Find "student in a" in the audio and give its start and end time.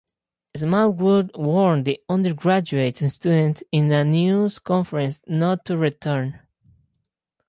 2.97-4.03